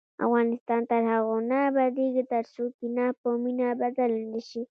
افغانستان 0.25 0.81
تر 0.91 1.01
هغو 1.11 1.35
نه 1.49 1.57
ابادیږي، 1.69 2.23
ترڅو 2.31 2.63
کینه 2.77 3.05
په 3.19 3.29
مینه 3.43 3.67
بدله 3.81 4.19
نشي. 4.31 4.59